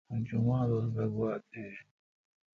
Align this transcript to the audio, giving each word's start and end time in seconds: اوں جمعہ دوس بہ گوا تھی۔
اوں 0.09 0.21
جمعہ 0.27 0.61
دوس 0.69 0.85
بہ 0.95 1.05
گوا 1.13 1.31
تھی۔ 1.49 1.65